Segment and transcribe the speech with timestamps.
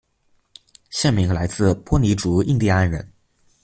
[0.89, 3.07] 县名来自波尼族印第安人。